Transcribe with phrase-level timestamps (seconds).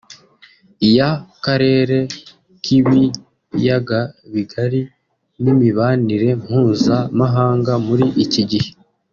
[0.87, 1.97] iy’Akarere
[2.63, 4.81] k’Ibiyagabigari
[5.43, 8.69] n’imibanire mpuzamahanga muri iki gihe